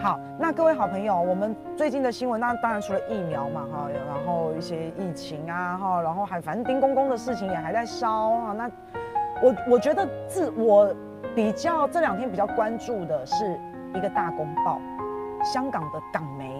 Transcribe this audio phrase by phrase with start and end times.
[0.00, 8.54] 好，那各位好朋友，我们最近的新闻，那当然除了疫苗嘛，哈，然后一些疫情啊，哈，然后还反正丁公公的事情也还在烧啊。
[8.54, 8.70] 那
[9.42, 10.90] 我我觉得自我
[11.34, 13.60] 比较这两天比较关注的是
[13.94, 14.80] 一个大公报，
[15.44, 16.50] 香港的港媒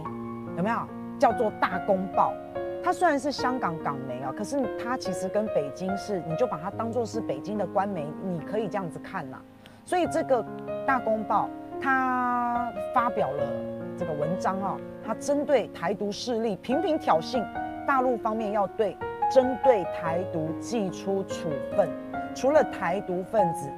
[0.59, 0.77] 有没有？
[1.19, 2.35] 叫做大公报，
[2.85, 9.39] 它虽然是香港港媒啊，可是它其实跟北京是，你就把它当做是北京的官媒，你可以这样子看呐。
[9.87, 10.45] 所以这个
[10.87, 11.49] 大公报。
[11.83, 13.43] 他发表了
[13.97, 17.45] 这个文章啊，他针对台独势力频频挑衅，
[17.87, 18.97] 大陆方面要对
[19.33, 21.89] 针对台独寄出处分，
[22.35, 23.69] 除了台独分子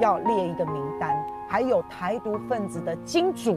[0.00, 1.16] 要列一个名单，
[1.48, 3.56] 还有台独分子的金主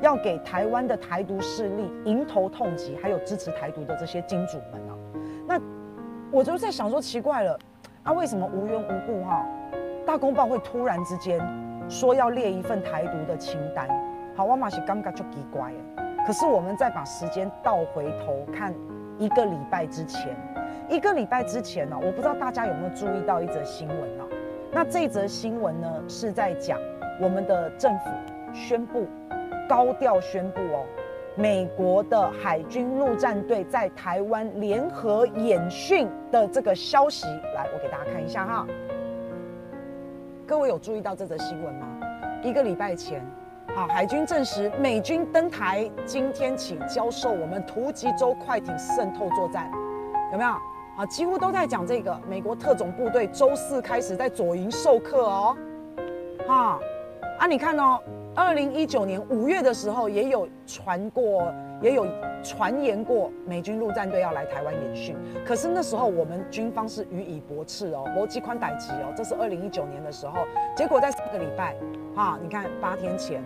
[0.00, 4.94] 要给台湾的台独势力迎头痛击，还有支持台独的这些金主们啊，
[5.46, 5.60] 那
[6.30, 7.58] 我就在想说，奇怪了
[8.02, 9.46] 啊，为什么无缘无故哈，
[10.04, 11.38] 大公报会突然之间？
[11.88, 13.88] 说要列一份台独的清单，
[14.34, 16.04] 好，我嘛是感觉就奇怪诶。
[16.26, 18.74] 可是我们再把时间倒回头看
[19.18, 20.34] 一个礼拜之前，
[20.88, 24.24] 一个礼拜之前呢，我不知道大家有没有注意到一则新闻呢？
[24.72, 26.80] 那这则新闻呢是在讲
[27.20, 28.10] 我们的政府
[28.52, 29.06] 宣布，
[29.68, 30.84] 高调宣布哦，
[31.36, 37.26] 美国的海军陆战队在台湾联合演训的这个消息。
[37.54, 38.66] 来，我给大家看一下哈。
[40.46, 41.86] 各位有注意到这则新闻吗？
[42.42, 43.24] 一个礼拜前，
[43.74, 49.70] 好，海军证实美军登台，今天起教授我们图吉州快艇渗透作战，
[50.32, 50.50] 有没有？
[50.98, 52.20] 啊，几乎都在讲这个。
[52.28, 55.56] 美国特种部队周四开始在左营授课哦，
[56.46, 56.78] 哈，
[57.38, 57.98] 啊，你看哦。
[58.36, 61.54] 二零一九年五月的时候，也有传过，
[61.84, 62.06] 也有
[62.42, 65.14] 传言过美军陆战队要来台湾演训。
[65.44, 69.12] 可是那时候我们军方是予以驳斥哦，国际宽待机哦。
[69.14, 71.76] 这是二零一九年的时候，结果在上个礼拜，
[72.16, 73.44] 哈，你看八天前，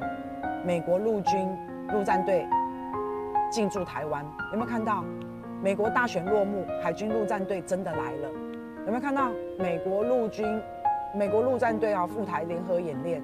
[0.64, 1.48] 美国陆军
[1.92, 2.46] 陆战队
[3.50, 5.04] 进驻台湾，有没有看到？
[5.60, 8.28] 美国大选落幕，海军陆战队真的来了，
[8.86, 9.32] 有没有看到？
[9.58, 10.46] 美国陆军，
[11.12, 13.20] 美国陆战队啊，赴台联合演练。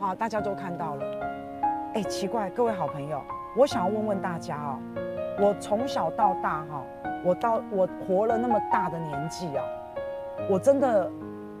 [0.00, 1.04] 好，大家都看到了。
[1.92, 3.20] 哎，奇怪，各位好朋友，
[3.56, 4.78] 我想要问问大家哦，
[5.40, 6.82] 我从小到大哈，
[7.24, 9.64] 我到我活了那么大的年纪啊，
[10.50, 11.10] 我真的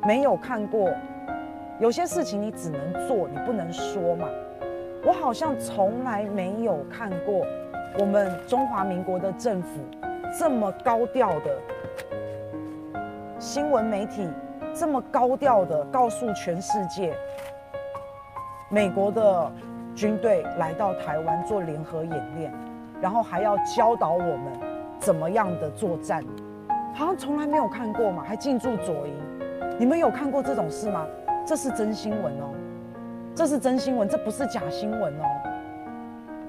[0.02, 0.90] 没有看过，
[1.80, 4.28] 有些事情你只能做，你不能说嘛。
[5.06, 7.46] 我好像从来没有看过
[7.98, 9.68] 我们中华民国的政府
[10.38, 11.58] 这么高调的
[13.38, 14.28] 新闻媒体，
[14.74, 17.16] 这么高调的告诉全世界。
[18.68, 19.50] 美国的
[19.96, 22.52] 军队来到台湾做联合演练，
[23.00, 24.52] 然后还要教导我们
[24.98, 26.22] 怎么样的作战，
[26.94, 29.14] 好像从来没有看过嘛，还进驻左营，
[29.78, 31.06] 你们有看过这种事吗？
[31.46, 32.50] 这是真新闻哦，
[33.34, 35.24] 这是真新闻，这不是假新闻哦。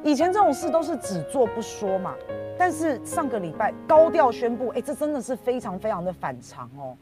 [0.04, 2.16] 以前这种事都是只做不说嘛，
[2.58, 6.98] 但是上个礼拜高调宣布，哎，这真的是非常非常的反常哦。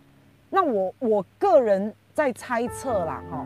[0.51, 3.43] 那我我个人在猜测啦，哈。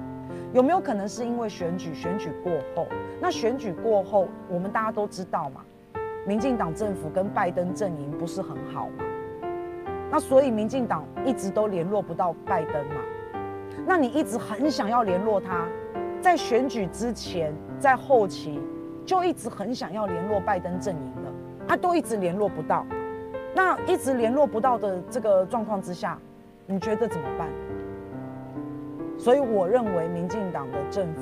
[0.52, 1.94] 有没有可能是因为选举？
[1.94, 2.88] 选举过后，
[3.22, 5.62] 那选举过后，我们大家都知道嘛，
[6.26, 9.06] 民进党政府跟拜登阵营不是很好嘛，
[10.10, 13.02] 那所以民进党一直都联络不到拜登嘛，
[13.86, 15.68] 那你一直很想要联络他，
[16.20, 18.60] 在选举之前，在后期
[19.06, 21.32] 就一直很想要联络拜登阵营的，
[21.68, 22.84] 他都一直联络不到，
[23.54, 26.18] 那一直联络不到的这个状况之下，
[26.66, 27.48] 你觉得怎么办？
[29.20, 31.22] 所以我认为，民进党的政府，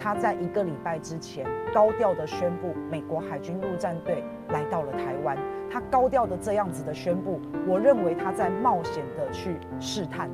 [0.00, 5.38] 他在一个礼拜之前高调的宣布，美国海军陆战队来到了台湾。
[5.70, 10.28] 他高调的这样子的宣布，我认为他在冒险的去试探。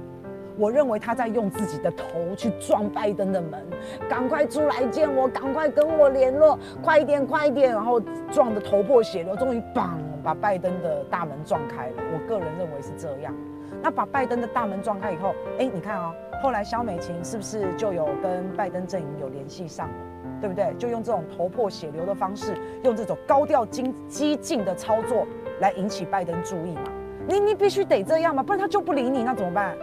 [0.56, 3.62] 我认为他在用自己的头去撞拜登的门，
[4.08, 8.00] 赶快出来见我，赶快跟我联络，快一点，快一点，然后
[8.32, 9.90] 撞得头破血流，终于砰
[10.24, 11.96] 把拜登的大门撞开了。
[12.14, 13.34] 我个人认为是这样。
[13.82, 19.94] 那把拜登的大门撞开以后，哎，你看啊、后来，萧美琴是不是就有跟拜登阵营有联系上了，
[20.41, 20.72] 对不对？
[20.78, 22.54] 就用这种头破血流的方式，
[22.84, 25.27] 用这种高调、激激进的操作
[25.60, 26.92] 来引起拜登注意嘛？
[27.27, 29.77] 你你必须得这样嘛，不然他就不理你，那怎么办？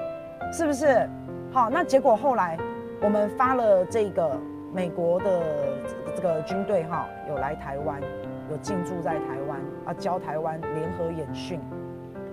[0.53, 1.09] 是不是？
[1.51, 2.57] 好，那结果后来
[3.01, 4.37] 我们发了这个
[4.71, 5.41] 美国的
[6.15, 7.99] 这个军队哈，有来台湾，
[8.49, 11.59] 有进驻在台湾啊，教台湾联合演训，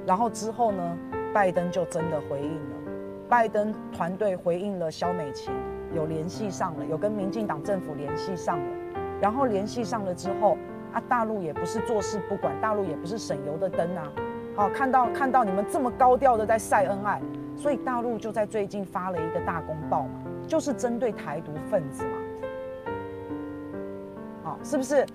[0.06, 0.96] 然后之后呢，
[1.32, 2.76] 拜登就真的回应了。
[3.30, 5.54] 拜登团队回应了萧美琴，
[5.94, 8.64] 有联系上了，有跟民进党政府联系上了，
[9.20, 10.58] 然后联系上了之后，
[10.92, 14.12] 啊，大陆也不是坐视不管，大陆也不是省油的灯啊，
[14.56, 17.22] 好，看到看到你们这么高调的在晒恩爱，
[17.56, 22.18] 所以大陆就在最近发了一个大公报嘛，就是针对台独分子嘛，
[24.42, 25.06] 好，是不是？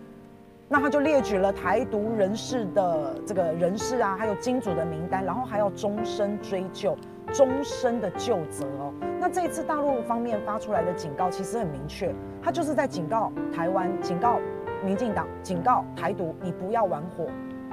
[0.69, 6.97] 那他就列举了台独人士的这个人士啊，还有金主的名单，然后还要终身追究、
[7.33, 8.93] 终身的旧责哦。
[9.19, 14.39] 那这一次大陆方面发出来的警告其实很明确，他就是在警告台湾、警告
[14.83, 17.25] 民进党、警告台独，你不要玩火，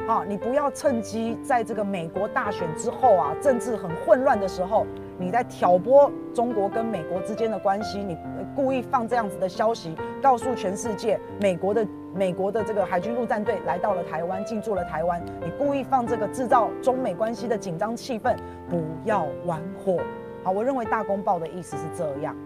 [0.06, 4.86] 啊，你不要趁机在这个美国大选之后啊，政治很混乱的时候，
[5.22, 8.18] 你在挑拨中国跟美国之间的关系，你
[8.56, 11.86] 故意放这样子的消息，告诉全世界美国的。
[12.14, 15.18] 美国的这个海军陆战队来到了台湾，进驻了台湾。
[15.40, 18.36] 你故意放这个制造中美关系的紧张气氛，
[18.68, 19.96] 不要玩火。
[20.44, 22.36] 好，我认为大公报的意思是这样。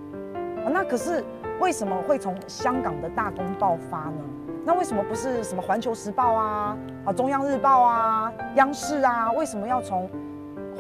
[0.70, 1.25] 那可是
[1.58, 4.20] 为什么会从香港的大公报发呢？
[4.64, 9.32] 那为什么不是什么环球时报啊、啊中央日报啊、央视啊？
[9.32, 10.08] 为什么要从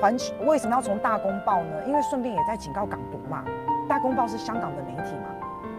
[0.00, 0.16] 环？
[0.46, 1.84] 为什么要从大公报呢？
[1.86, 3.44] 因为顺便也在警告港独嘛。
[3.88, 5.28] 大公报是香港的媒体嘛，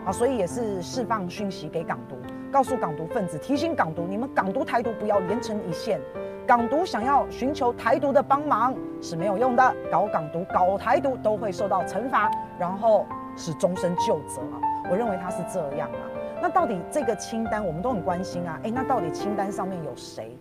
[0.05, 2.15] 啊，所以也是释放讯息给港独。
[2.49, 5.99] 告诉港独分子，提醒港独，你们港独台独不要连成一线。
[6.47, 13.05] 港独想要寻求台独的帮忙是没有用的，搞港独、搞台独都会受到惩罚，然后
[13.35, 14.55] 是终身就责啊！
[14.89, 15.99] 我认为他是这样啊。
[16.41, 18.57] 那到底这个清单我们都很关心啊。
[18.63, 20.37] 诶，那到底清单上面有谁？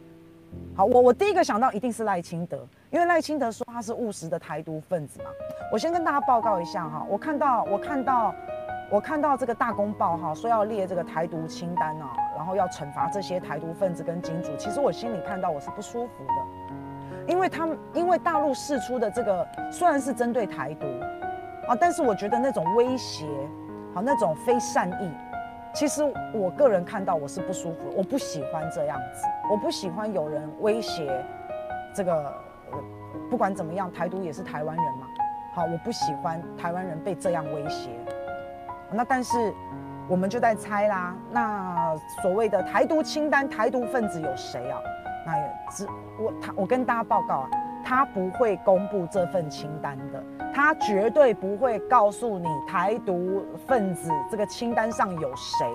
[0.76, 2.58] 好，我我第一个想到一定是赖清德，
[2.90, 5.30] 因为赖清德说他是务实的台独分子嘛。
[5.72, 8.34] 我先跟大家报告一下哈，我看到我看到。
[8.88, 14.54] 我看到这个大公报哈，说要列这个台独清单啊，然后要惩罚这些台独分子跟金主。
[14.56, 20.86] 其实我心里看到我是不舒服的，因为他们因为大陆释出的这个虽然是针对台独
[21.66, 23.26] 啊，但是我觉得那种威胁，
[23.92, 25.10] 好那种非善意，
[25.76, 26.02] 其实
[26.32, 31.22] 我个人看到我是不舒服，我不喜欢这样子，我不喜欢有人威胁
[31.94, 32.34] 这个，
[33.28, 35.06] 不管怎么样，台独也是台湾人嘛，
[35.52, 37.90] 好，我不喜欢台湾人被这样威胁。
[38.90, 39.52] 那但是，
[40.08, 41.14] 我们就在猜啦。
[41.30, 44.80] 那所谓的台独清单，台独分子有谁啊？
[45.26, 45.86] 那也只
[46.18, 47.50] 我他我跟大家报告啊，
[47.84, 50.22] 他不会公布这份清单的，
[50.56, 55.66] 他绝对不会告诉你台独分子这个清单上有谁，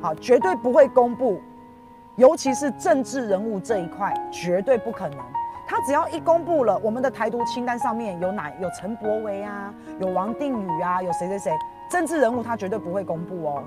[0.00, 1.38] 好，绝对不会公布，
[2.16, 5.18] 尤其是政治人物这一块，绝对不可能。
[5.68, 11.52] 他只要一公布了我们的台独清单上面有哪有陈柏维啊，有王定宇啊，有谁谁谁。
[11.90, 13.62] 政治人物他绝对不会公布哦，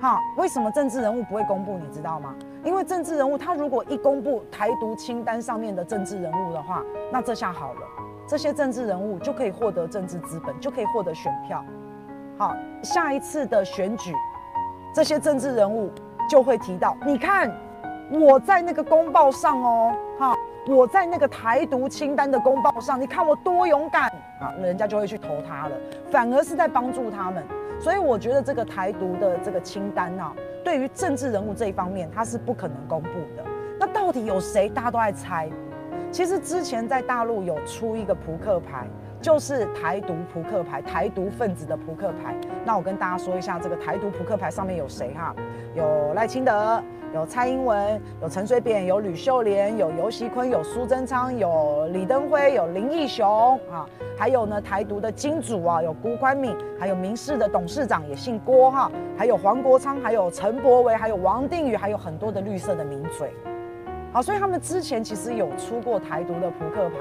[0.00, 1.78] 好，为什么政治人物不会公布？
[1.78, 2.34] 你知道吗？
[2.64, 6.82] 因为政治人物他如果一公布台独清单上面的政治人物的话，
[7.12, 7.80] 那这下好了，
[8.28, 11.64] 这些政治人物就可以获得政治资本，就可以获得选票，
[12.36, 14.12] 好，下一次的选举，
[14.94, 15.90] 这些政治人物
[16.28, 17.50] 就会提到，你看
[18.10, 20.34] 我在那个公报上哦，哈，
[20.68, 24.10] 我在那个台独清单的公报上，你看我多勇敢
[24.42, 25.76] 啊，人家就会去投他了，
[26.10, 27.42] 反而是在帮助他们。
[27.80, 33.44] 所以我觉得这个台独的这个清单啊，对于政治人物这一方面，它是不可能公布的。
[33.80, 34.68] 那到底有谁？
[34.68, 35.48] 大家都在猜。
[36.10, 38.86] 其实之前在大陆有出一个扑克牌，
[39.20, 42.34] 就是台独扑克牌，台独分子的扑克牌。
[42.64, 45.34] 那我跟大家说一下，这个台独扑克牌上面有谁哈？
[45.74, 46.82] 有赖清德。
[47.14, 63.32] 有蔡英文，有陈水扁，有吕秀莲，有游锡堃，有苏贞昌，有李登辉，有林义雄啊，还有呢台独的金主啊，有辜宽敏，还有民视的董事长也姓郭哈，还有黄国昌，还有陈柏惟，还有王定宇，还有很多的绿色的名嘴，
[64.12, 66.96] 好，所以他们之前其实有出过台独的扑克牌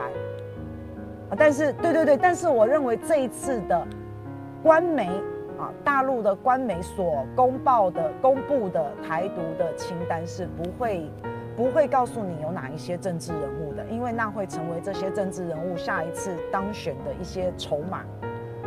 [1.30, 3.88] 啊，但是对对对，但是我认为这一次的
[4.64, 5.10] 官媒。
[5.58, 11.10] 啊，大陆的官媒所公报的、公布的台独的清单是不会、
[11.56, 18.04] 不会告诉你有哪一些政治人物的，因为那会成为这些政治人物下一次当选的一些筹码。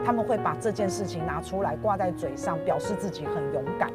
[0.05, 3.89] 他们会把这件事情拿出来挂在嘴上，表示自己很勇敢，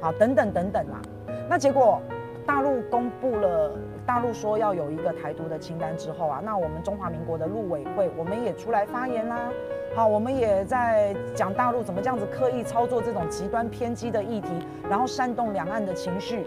[0.00, 1.02] 啊，等等等等啊。
[1.50, 2.00] 那结果
[2.46, 3.72] 大陆公布了，
[4.06, 9.50] 大陆说要有一个台独的清单之后啊，那我们中华民国的陆委会，我们也出来发言啦。
[9.94, 14.48] 好，我们也在讲大陆怎么这样子刻意操作这种极端偏激的议题，
[14.88, 16.46] 然后煽动两岸的情绪，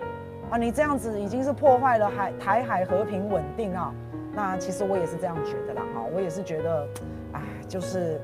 [0.49, 3.93] 啊，你这样子已经是破坏了海台海和平稳定啊。
[4.33, 6.87] 那其实我也是这样觉得啦，哈，我也是觉得，
[7.33, 8.21] 哎，就是。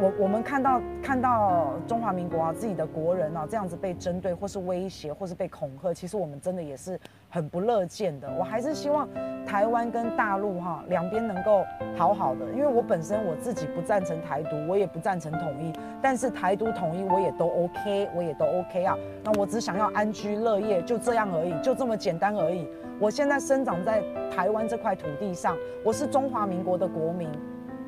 [0.00, 8.32] 我我们看到看到中华民国啊，自己的国人啊，这样子被针对，或是威胁，或是被恐吓，其实我们真的也是很不乐见的。
[8.38, 9.08] 我还是希望
[9.44, 11.64] 台湾跟大陆哈两边能够
[11.96, 18.96] 好好的，因为我本身我自己不赞成台独，我也不赞成统一，但是台独统一我也都 OK，我也都 OK 啊。
[19.24, 22.68] 那我只想要安居乐业，就这样而已，就这么简单而已。
[23.00, 24.00] 我现在生长在
[24.30, 27.28] 台湾这块土地上，我是中华民国的国民。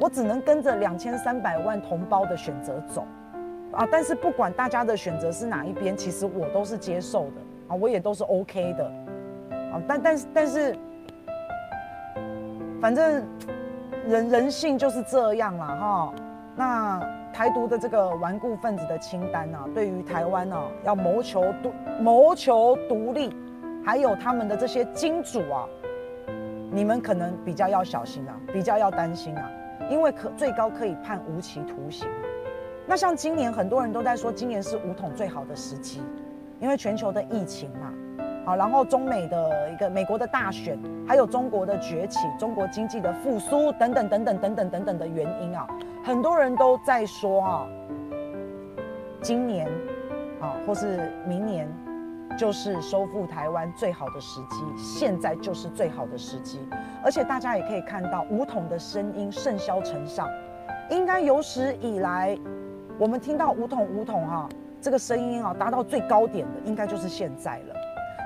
[0.01, 3.05] 我只能跟着两千三百万同胞的选择走，
[3.71, 3.87] 啊！
[3.93, 7.35] 但是不管大家的选择是哪一边，其实我都是接受的，
[7.69, 8.85] 啊，我也都是 OK 的，
[9.73, 10.75] 啊，但但是但是，
[12.81, 13.23] 反正
[14.07, 15.67] 人人性就是这样啦。
[15.67, 16.15] 哈。
[16.57, 17.01] 那
[17.33, 23.35] 台独的这个顽固分子的清单啊，对于台湾啊要谋求独谋求独立，
[23.85, 25.65] 还有他们的这些金主啊，
[26.71, 29.51] 你们可能比较要小心啊，比较要担心啊，
[29.89, 32.09] 因为可最高可以判无期徒刑。
[32.87, 36.03] 那像今年很多人都在说，今年是武统最好的时机。
[36.59, 37.91] 因为全球的疫情嘛，
[38.45, 45.67] 好，然后中美的一个美国的大选，还有中国的崛起，中国经济的复苏等等等等等等等等的原因啊，
[46.05, 47.67] 很多人都在说啊，
[49.23, 49.67] 今年
[50.39, 51.67] 啊或是明年
[52.39, 56.61] 就是收复台湾最好的时机，现在就是最好的时机，
[57.05, 60.29] 而且大家也可以看到武统的声音甚嚣尘上，
[60.91, 62.39] 应该有史以来
[62.99, 64.49] 我们听到武统武统啊。
[64.83, 67.75] 这个声音啊，达到最高点的应该就是现在了。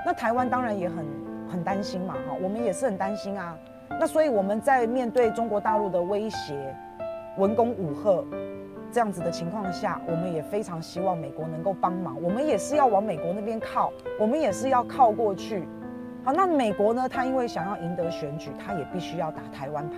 [0.05, 1.05] 那台湾当然也很
[1.49, 3.57] 很担心嘛，哈，我们也是很担心啊。
[3.89, 6.73] 那所以我们在面对中国大陆的威胁、
[7.37, 8.23] 文攻武吓
[8.95, 12.15] 这样子的情况下，我们也非常希望美国能够帮忙。
[12.23, 15.67] 我们也是要往美国那边靠，我们也是要靠过去。
[16.23, 19.97] 好，那美国呢，他因为想要赢得选举，他也必须要打台湾牌。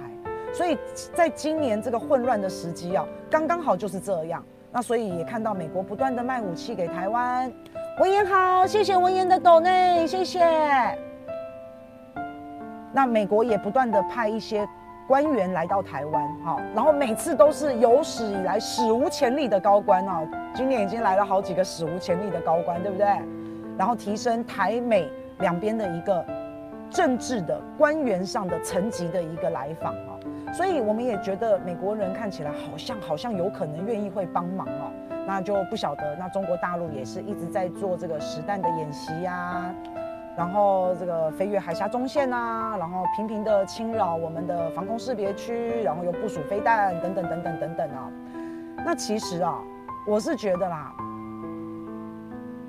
[0.52, 0.76] 所以
[1.14, 4.44] 在今年这个混乱的时机啊，刚刚好就是这样。
[4.72, 7.54] 那所以也看到美国不断的卖武器给台湾，
[8.00, 10.44] 文言好，谢谢文言的抖内，谢谢。
[12.92, 14.68] 那美国也不断的派一些
[15.08, 20.22] 官员来到台湾，哈，然后每次都是有史以来史无前例的高官啊，
[20.54, 23.08] 今年已经来了好几个史无前例的高官，对不对？
[23.78, 25.10] 然后提升台美
[25.40, 26.26] 两边的一个
[26.90, 30.20] 政治的官员上的层级的一个来访啊。
[30.54, 34.92] 所以我们也觉得美国人看起来好像好像有可能愿意会帮忙哦，
[35.26, 36.16] 那就不晓得。
[36.18, 39.74] 那中国大陆也是一直在做这个实弹的演习呀，
[40.38, 48.12] 然后这个飞越海峡中线啊，然后频频的侵扰我们的防空识别区，然后又部署飞弹等等等等等等啊。
[48.86, 49.58] 那其实啊，
[50.06, 50.94] 我是觉得啦，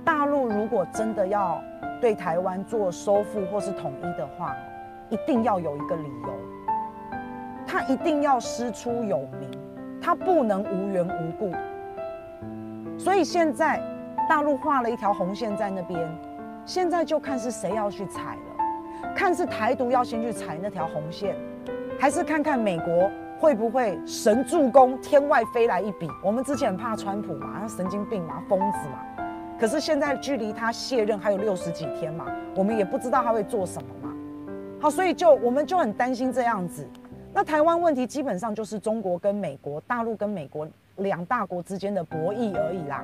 [0.03, 1.61] 大陆如果真的要
[2.01, 4.57] 对台湾做收复或是统一的话，
[5.11, 6.31] 一定要有一个理由。
[7.67, 9.51] 他一定要师出有名，
[10.01, 11.53] 他不能无缘无故。
[12.99, 13.79] 所以现在
[14.27, 16.09] 大陆画了一条红线在那边，
[16.69, 21.35] 现在就看是谁要去踩了，看是台独要先去踩那条红线，
[21.99, 23.11] 还是看看美国
[23.41, 26.07] 会不会神助攻，天外飞来一笔。
[26.23, 29.01] 我们之前很怕川普嘛，他神经病嘛，疯子嘛。
[29.59, 34.15] 可是现在距离他卸任还有六十几天嘛，我们也不知道他会做什么嘛。
[34.79, 36.87] 好，所以就我们就很担心这样子。
[37.33, 43.03] 那台湾问题基本上就是中国跟美国、大陆跟美国两大国之间的博弈而已啦。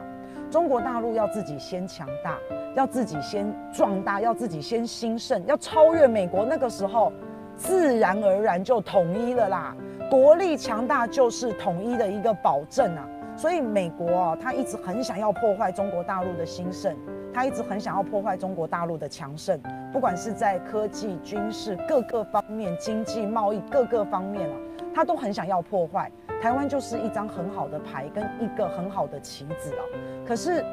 [0.54, 2.38] 中国大陆要自己先强大，
[2.76, 7.12] 要自己先壮大，要自己先兴盛，要超越美国，那个时候
[7.56, 9.76] 自然而然就统一了啦。
[10.08, 13.04] 国力强大就是统一的一个保证啊。
[13.36, 16.96] 所以美国啊，他一直很想要破坏中国大陆的兴盛。
[17.32, 19.60] 他一直很想要破坏中国大陆的强盛，
[19.92, 24.56] 不管是在科技、军事各个方面、经济、贸易各个方面啊，
[24.94, 26.08] 他都很想要破坏。
[26.40, 29.82] 台湾就是一张很好的牌，跟一个很好的棋子啊。
[30.26, 30.64] 可是，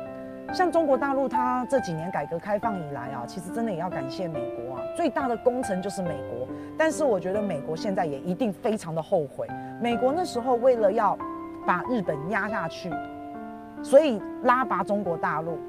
[0.54, 6.48] 像中国大陆，它这几年改革开放以来啊，其实真的也要感谢美国啊，最大的功臣就是美国。
[6.78, 9.48] 但是我觉得美国现在也一定非常的后悔，
[9.82, 11.18] 美国那时候为了要
[11.66, 12.90] 把日本压下去，
[13.84, 15.60] 所以拉拔中国大陆。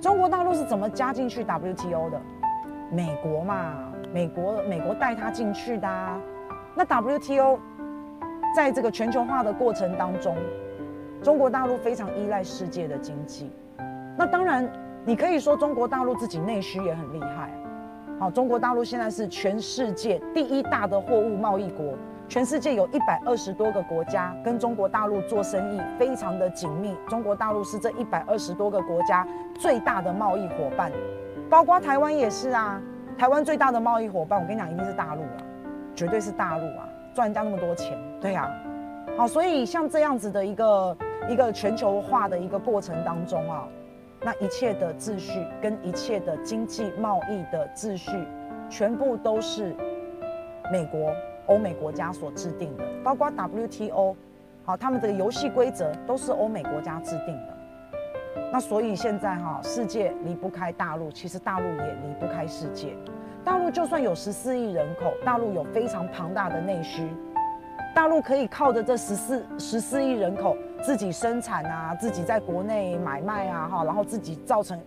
[0.00, 2.20] 中国大陆是怎么加进去 WTO 的？
[2.90, 3.74] 美国嘛，
[4.12, 5.88] 美国美国带他进去的。
[6.74, 7.58] 那 WTO
[8.54, 10.36] 在这个全球化的过程当中，
[11.24, 13.50] 中国大陆非常依赖世界的经济。
[14.14, 14.70] 那当然，
[15.06, 17.50] 你可以说中国大陆自己内需也很厉害。
[18.20, 21.94] 好，中国大陆现在是全世界第一大的货物贸易国。
[22.28, 26.94] 全世界有一百二十多个国家跟中国大陆做生意，非常的紧密。
[27.08, 30.92] 中国大陆是这一百二十多个国家最大的贸易伙伴，
[31.48, 32.80] 包括台湾也是啊。
[33.16, 35.38] 台湾最大的贸易伙伴，我跟你讲，一定是大陆啊，
[35.94, 38.50] 绝对是大陆啊，赚人家那么多钱，对啊。
[39.16, 40.96] 好，所以像这样子的一个
[41.28, 43.68] 一个全球化的一个过程当中啊，
[44.20, 48.10] 那一切的秩序跟一切的经济贸易的秩序，
[48.68, 49.74] 全部都是
[50.72, 51.12] 美国。
[51.46, 54.16] 欧美国家所制定的，包括 WTO，
[54.64, 57.54] 好，他们这个游戏规则都是欧美国家制定的。
[58.50, 62.96] 那所以现在哈，世界离不开大陆，其实大陆也离不开世界。
[63.44, 67.10] 大陆就算有十四亿人口，大陆有非常庞大的内需，
[67.94, 74.78] 大陆可以靠着这十四十四亿人口自己生产啊，自己在国内买卖啊，哈，然后自己造成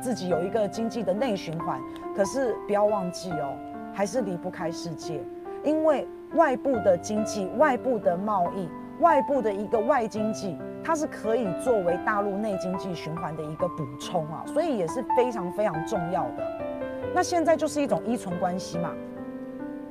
[0.00, 1.78] 自己有一个经济的内循环。
[2.16, 3.54] 可是不要忘记哦，
[3.92, 5.20] 还是离不开世界，
[5.62, 8.66] 因为外部的经济、外部的贸易、
[9.00, 16.42] 外部的一个外经济，它是可以作为大陆内经济循环的一个补充啊，所以也是非常非常重要的。
[17.14, 18.90] 那现在就是一种依存关系嘛。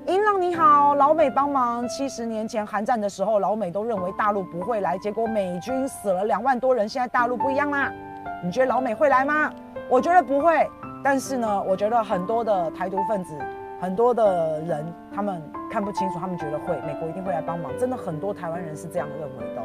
[0.07, 1.87] 英朗你好，老美帮忙。
[1.87, 6.89] 七十年前韩战的时候，老美都认为大陆不会来，结果美军死了两万多人。
[6.89, 7.91] 现在大陆不一样啦，
[8.43, 9.53] 你觉得老美会来吗？
[9.87, 10.67] 我觉得不会。
[11.03, 13.37] 但是呢，我觉得很多的台独分子，
[13.79, 15.39] 很多的人，他们
[15.69, 17.71] 看不清楚，他们觉得会，美国一定会来帮忙。
[17.77, 19.61] 真的很多台湾人是这样认为的。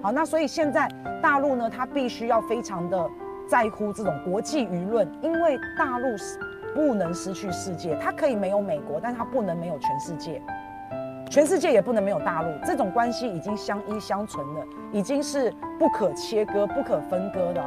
[0.00, 0.88] 好，那所以现在
[1.22, 3.10] 大陆呢，他必须要非常的
[3.46, 6.38] 在乎这种国际舆论，因为大陆是。
[6.74, 10.40] 不能失去世界，它可以没有美国，但它不能没有全世界，
[11.30, 12.48] 全世界也不能没有大陆。
[12.64, 17.62] 这种关系已经相依相存了，已经是不可切割、不可分割的。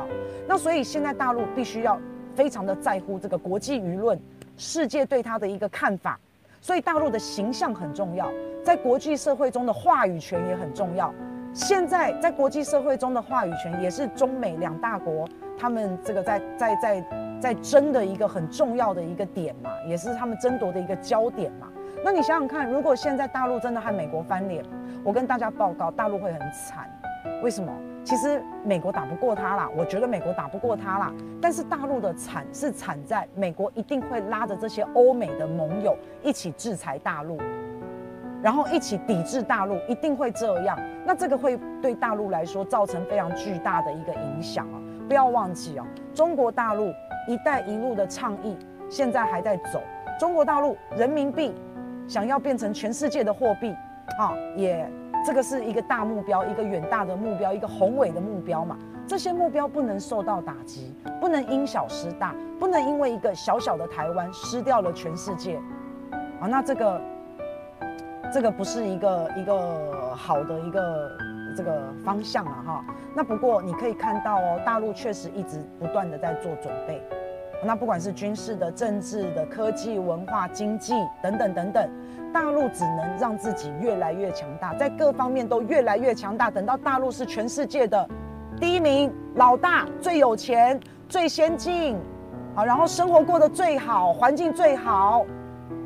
[0.47, 2.00] 那所以现在大陆必须要
[2.33, 4.19] 非常的在乎这个国际舆论、
[4.57, 6.19] 世界对它的一个看法，
[6.59, 8.31] 所以大陆的形象很重要，
[8.63, 11.13] 在国际社会中的话语权也很重要。
[11.53, 17.25] 现在在国际社会中的话语权也是中美两大国他们这个在在在。
[17.39, 21.68] 在争的一个很重要的一个点嘛，也是他们争夺的一个焦点嘛。
[22.04, 24.63] 那你想想看，如果现在大陆真的和美国翻脸，
[25.04, 26.89] 我跟大家报告，大陆会很惨。
[27.42, 27.72] 为什么？
[28.04, 31.12] 其实美国打不过他啦，我觉得美国打不过他啦。
[31.42, 37.39] 但是大陆的惨是惨在美国一定会拉着这些欧美的盟友一起制裁大陆，
[38.44, 40.80] 然后一起抵制大陆，一定会这样。
[41.04, 44.77] 那这个会对大陆来说造成非常巨大的一个影响啊！
[45.07, 46.93] 不要忘记哦，中国大陆。
[47.27, 48.55] “一带一路”的倡议
[48.88, 49.81] 现在还在走，
[50.19, 51.55] 中国大陆人民币
[52.07, 53.75] 想要变成全世界的货币，
[54.19, 54.88] 啊，也
[55.25, 58.77] 这个是一个大目标，一个远大的目标，一个宏伟的目标嘛。
[59.07, 65.59] 这些目标不能受到打击，不能因小失大，不能因为一个小小的台湾失掉了全世界，
[66.39, 67.01] 啊，那这个
[68.31, 71.09] 这个不是一个一个好的一个
[71.55, 72.85] 这个方向啊，哈。
[73.15, 77.01] 那不过你可以看到哦，大陆确实一直不断的在做准备。
[77.63, 81.89] 那不管是军事的、政治的、科技、文化、经济等等等等，
[82.33, 86.51] 大陆只能让自己越来越强大，在各方面都越来越强大。
[86.51, 88.07] 等到大陆是全世界的
[88.59, 91.98] 第一名、老大、最有钱、最先进，
[92.53, 95.25] 好，然后生活过得最好，环境最好，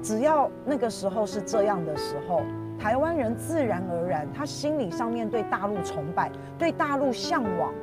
[0.02, 2.42] 只要那个时候是这样的时候，
[2.80, 7.74] 台湾人自然而然，他心理上面对大陆崇拜，对大陆向往。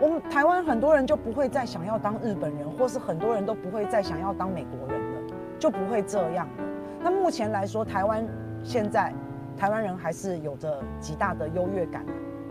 [0.00, 5.20] 我们台湾很多人就不会再想要当日本人，或是很多人都不会再想要当美国人了，
[5.58, 6.64] 就不会这样了。
[7.02, 8.26] 那目前来说，台湾
[8.64, 9.12] 现在
[9.56, 12.02] 台湾人还是有着极大的优越感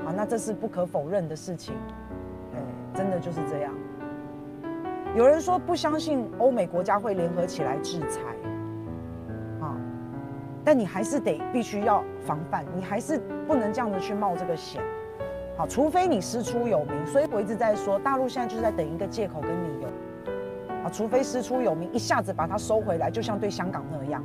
[0.05, 1.73] 啊，那这是不可否认的事情。
[2.55, 2.59] 哎，
[2.93, 3.73] 真的就是这样。
[5.13, 8.21] 有人说不相信欧美国家会联合起来制裁，
[10.71, 14.81] 但你还是得必须要防范，你还是不能这样子去冒这个险。
[15.57, 19.87] 好，除非你师出有名，所以我一直在说，大陆现在就是在等一个借口跟理由。
[20.81, 24.23] 啊，除非师出有名，一下子把它收回来，就像对香港那样。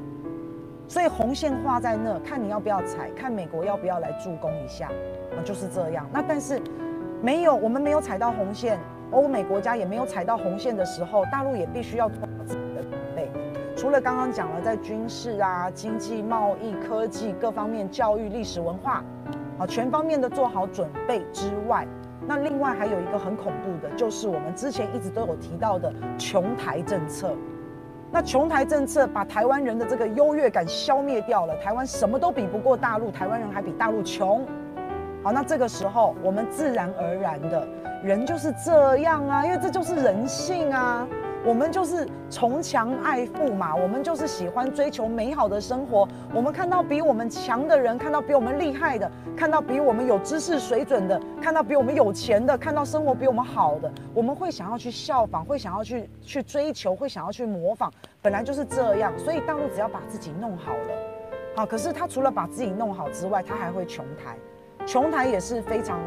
[0.87, 4.87] 所以红线画在那，看你要不要踩，看美国要不要来助攻一下，
[5.37, 6.09] 啊，就是这样。
[6.13, 6.63] 那但是
[7.21, 8.79] 没有，我们没有踩到红线，
[9.11, 12.09] 欧美国家也没有踩到红线的时候，大陆也必须要。
[13.77, 19.05] 除了刚刚讲了，在军事啊、经济、贸易、科技各方面，教育、历史文化。
[19.59, 21.87] 啊，全方面的做好准备之外，
[22.27, 27.35] 那另外还有一个很恐怖的，就是我们之前一直都有提到的穷台政策。
[28.11, 34.45] 那穷台政策把台湾人的这个优越感消灭掉了，台湾什么都比不过大陆，台湾人还比大陆穷。
[35.23, 37.67] 好，那这个时候我们自然而然的
[38.03, 41.09] 人就是这样啊，因为这就是人性啊。
[41.47, 46.07] 我们就是崇强爱富嘛，我们就是喜欢追求美好的生活。
[46.35, 57.93] 我们看到比我们强的人，看到比我们厉害的，看到比我们有知识水准的，看到比我们有钱的，看到生活比我们好的，我们会想要去效仿，会想要去去追求，会想要去模仿。
[58.21, 60.95] 本来就是这样，所以大陆只要把自己弄好了，
[61.55, 64.37] 好，可是他除了把自己弄好之外，他还会穷台，
[64.85, 66.01] 穷台也是非常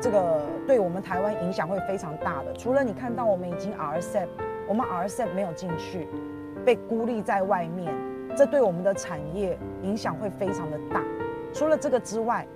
[0.00, 2.54] 这个对我们台湾影响会非常大的。
[2.54, 4.26] 除了你看到我们已经 RCEP。
[4.68, 6.08] 我们 RCEP 没有进去，
[6.64, 7.94] 被孤立在外面，
[8.36, 11.00] 这对我们的产业影响会非常的大。
[11.52, 12.46] 除了这个之外，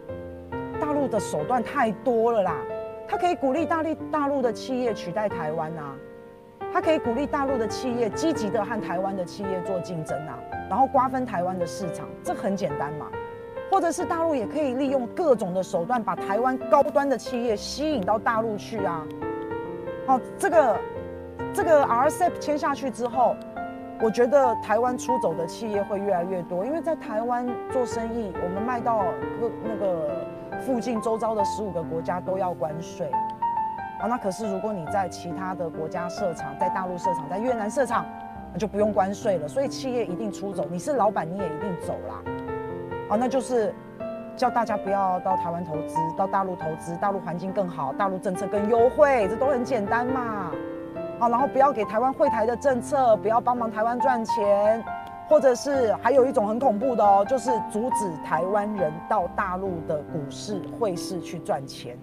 [0.81, 2.57] 大陆的手段太多了啦，
[3.07, 5.94] 它可以鼓励大陆大陆的企业取代台湾啊，
[6.73, 13.07] 它可以鼓励大陆的企业积极的和台湾的企业做竞争啊，然后瓜分台湾的市场，这很简单嘛。
[13.70, 19.07] 或者是大陆也可以利用各种的手段，把台湾高端的企业吸引到大陆去啊。
[20.07, 20.77] 好，这个。
[21.53, 23.35] 这个 RCEP 签下去之后，
[24.00, 29.05] 我觉得台湾出走的企业会越来越多，因为在台湾做生意，我们卖到
[29.40, 30.24] 各那个
[30.61, 33.11] 附近周遭的十五个国家都要关税。
[34.00, 38.07] 啊，那可是如果你在其他的国家设厂，在大陆设厂，在越南设厂，
[38.53, 39.46] 那就不用关税了。
[39.46, 42.14] 所以企业一定出走，你是老板你也一定走啦。
[43.11, 43.74] 啊，那就是
[44.37, 50.50] 叫大家不要到台湾投资，到大陆投资，大陆环境更好，大陆政策更优惠，这都很简单嘛。
[51.20, 54.83] 好，然后不要给台湾会台的政策，不要帮忙台湾赚钱，
[55.28, 61.94] 或者是还有一种很恐怖的哦，就是阻止台湾人到大陆的股市、汇市去赚钱。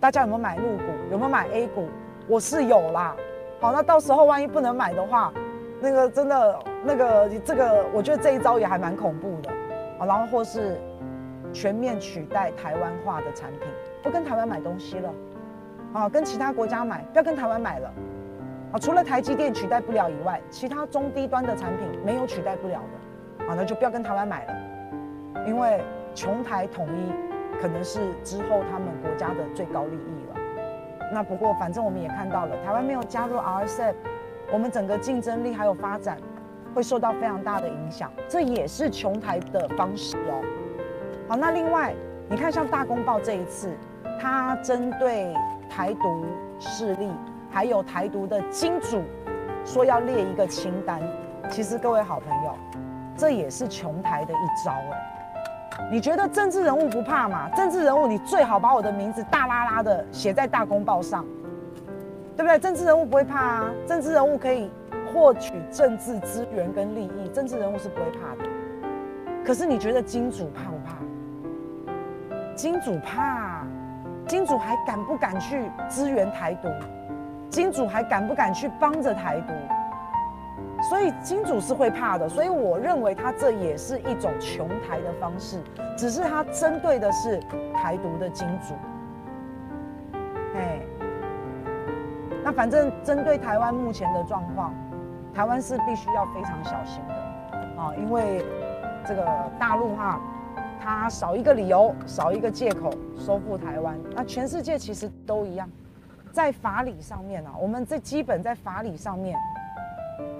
[0.00, 0.84] 大家有没有买陆股？
[1.10, 1.86] 有没有买 A 股？
[2.26, 3.14] 我是有啦。
[3.60, 5.30] 好，那到时候万一不能买的话，
[5.78, 9.50] 那个真的那个这个，我觉得这一招也还蛮恐怖的。
[9.98, 10.80] 好，然后或是
[11.52, 13.68] 全面取代台湾化的产品，
[14.02, 15.10] 不跟台湾买东西了。
[15.92, 17.92] 啊，跟其他国家买，不要跟台湾买了。
[18.74, 22.80] 啊，除了台积电取代不了以外，其他中低端的产品没有取代不了
[23.38, 23.46] 的。
[23.46, 24.54] 啊，那就不要跟台湾买了，
[25.46, 25.80] 因为
[26.12, 27.12] 琼台统一。
[27.60, 30.34] 可能是之后他们国家的最高利益了。
[31.12, 33.94] 那不过反正我们也看到了，台湾没有加入 RCEP，
[34.52, 36.18] 我们整个竞争力还有发展
[36.74, 40.42] 会受到非常大的影响，这也是琼台的方式哦。
[41.28, 41.94] 好，那另外
[42.28, 43.72] 你看像大公报这一次，
[44.20, 45.32] 它针对
[45.70, 46.26] 台独
[46.58, 47.08] 势力
[47.54, 49.00] 还有台独的金主，
[49.64, 51.00] 说要列一个清单。
[51.48, 52.52] 其实各位好朋友，
[53.16, 55.88] 这也是琼台的一招哎。
[55.88, 57.48] 你觉得政治人物不怕吗？
[57.50, 61.24] 政治人物，你最好把我的名字大剌剌的写在大公报上，
[62.36, 62.58] 对不对？
[62.58, 64.68] 政治人物不会怕啊，政治人物可以
[65.12, 68.50] 获取政治资源跟利益，政治人物是不会怕的。
[69.44, 70.96] 可是你觉得金主怕不怕？
[72.56, 73.64] 金主怕，
[74.26, 76.68] 金主还敢不敢去支援台独？
[77.54, 79.52] 金主还敢不敢去帮着台独？
[80.88, 85.62] 所以金主是会怕的，所以我认为他这也是一种穷台的方式，
[85.96, 87.38] 只是他针对的是
[87.72, 88.74] 台独的金主。
[90.56, 90.80] 哎，
[92.42, 94.74] 那反正针对台湾目前的状况，
[95.32, 97.14] 台湾是必须要非常小心的
[97.80, 98.44] 啊，因为
[99.06, 99.24] 这个
[99.60, 100.20] 大陆哈，
[100.82, 105.70] 他少一个理由，少一个借口收复台湾，那全世界其实都一样，
[106.34, 109.38] 在法理上面啊，我们这基本在法理上面。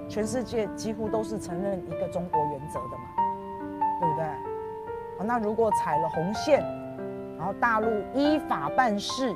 [0.09, 3.05] 全世界几乎都是承认一个中国原则的嘛，
[3.99, 5.25] 对不对？
[5.25, 6.61] 那如果踩了红线，
[7.37, 9.33] 然后大陆依法办事，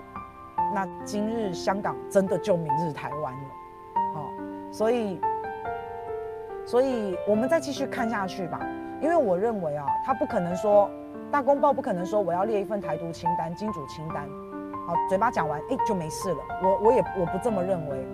[0.74, 3.50] 那今日香港真的就明日台湾了，
[4.16, 4.30] 哦，
[4.72, 5.20] 所以，
[6.66, 8.60] 所以我们再继续看下去吧，
[9.02, 10.88] 因为我认为啊，他不可能说
[11.32, 14.30] 大公报不可能说我要列一份台独清单、金主清单，
[15.08, 16.38] 嘴巴讲完，哎，就没事了。
[16.64, 18.08] 我我也我不这么认为。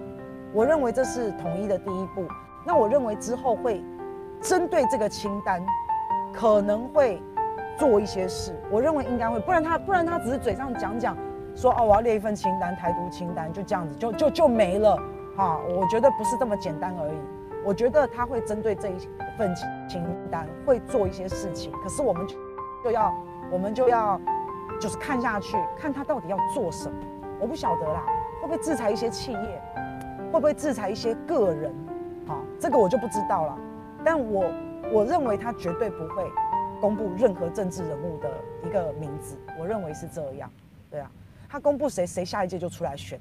[0.53, 2.25] 我认为这是统一的第一步。
[2.65, 3.83] 那我认为之后会
[4.41, 5.63] 针对这个清单，
[6.33, 7.21] 可能会
[7.77, 8.53] 做一些事。
[8.71, 11.17] 我认为应该会，不然他不然他只是嘴上讲讲，
[11.55, 14.97] 说哦，我要列一份清单，台独清单，就这样子就就就没了
[15.35, 15.59] 哈。
[15.69, 17.17] 我觉得不是这么简单而已。
[17.65, 18.97] 我觉得他会针对这一
[19.37, 19.53] 份
[19.89, 21.71] 清单会做一些事情。
[21.83, 22.25] 可是我们
[22.83, 23.13] 就要
[23.51, 24.19] 我们就要
[24.79, 26.95] 就是看下去，看他到底要做什么。
[27.39, 28.05] 我不晓得啦，
[28.41, 29.61] 会不会制裁一些企业？
[30.31, 31.73] 会不会制裁一些个人？
[32.27, 33.57] 好，这个我就不知道了。
[34.03, 34.51] 但我
[34.91, 36.23] 我认为他绝对不会
[36.79, 38.29] 公布任何政治人物的
[38.63, 39.37] 一个名字。
[39.59, 40.51] 我认为是这样，
[40.89, 41.09] 对啊，
[41.49, 43.19] 他公布谁，谁下一届就出来选。